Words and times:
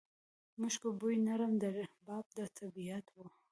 مشکو 0.61 0.89
بوی، 0.99 1.15
نرم 1.25 1.53
رباب 1.77 2.25
د 2.37 2.39
طبیعت 2.59 3.05
و 3.11 3.17